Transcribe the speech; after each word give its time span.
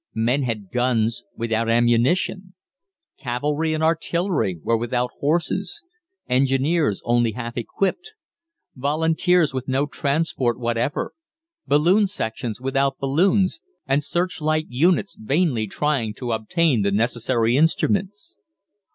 Men 0.15 0.41
had 0.41 0.71
guns 0.71 1.21
without 1.35 1.69
ammunition; 1.69 2.55
cavalry 3.19 3.71
and 3.75 3.83
artillery 3.83 4.57
were 4.63 4.75
without 4.75 5.11
horses; 5.19 5.83
engineers 6.27 7.03
only 7.05 7.33
half 7.33 7.55
equipped; 7.55 8.15
volunteers 8.75 9.53
with 9.53 9.67
no 9.67 9.85
transport 9.85 10.59
whatever; 10.59 11.13
balloon 11.67 12.07
sections 12.07 12.59
without 12.59 12.97
balloons, 12.97 13.61
and 13.85 14.03
searchlight 14.03 14.65
units 14.69 15.15
vainly 15.15 15.67
trying 15.67 16.15
to 16.15 16.31
obtain 16.31 16.81
the 16.81 16.89
necessary 16.91 17.55
instruments. 17.55 18.35